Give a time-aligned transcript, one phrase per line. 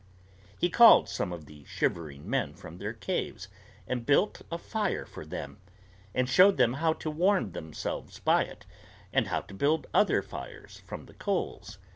[0.57, 3.49] He called some of the shivering men from their caves
[3.87, 5.59] and built a fire for them,
[6.15, 8.65] and showed them how to warm themselves by it
[9.13, 11.77] and how to build other fires from the coals.